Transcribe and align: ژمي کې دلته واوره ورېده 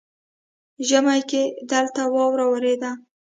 ژمي 0.87 1.19
کې 1.29 1.43
دلته 1.71 2.01
واوره 2.13 2.45
ورېده 2.51 2.91